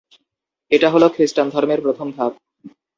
[0.71, 2.33] এটা হলো খ্রিস্টান ধর্মের প্রথম ধাপ।